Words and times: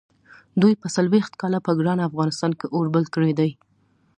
دوی 0.61 0.73
څلوېښت 0.95 1.33
کاله 1.41 1.59
په 1.65 1.71
ګران 1.79 1.99
افغانستان 2.09 2.51
کې 2.59 2.65
اور 2.75 2.85
بل 2.93 3.05
کړی 3.13 3.31
دی. 3.39 3.51